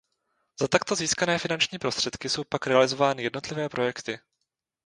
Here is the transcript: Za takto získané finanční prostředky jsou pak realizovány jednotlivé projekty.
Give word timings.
Za 0.61 0.67
takto 0.67 0.95
získané 0.95 1.39
finanční 1.39 1.79
prostředky 1.79 2.29
jsou 2.29 2.43
pak 2.43 2.67
realizovány 2.67 3.23
jednotlivé 3.23 3.69
projekty. 3.69 4.19